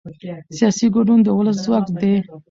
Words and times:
سیاسي 0.57 0.87
ګډون 0.95 1.19
د 1.23 1.27
ولس 1.37 1.57
ځواک 1.65 1.85
دی 1.99 2.13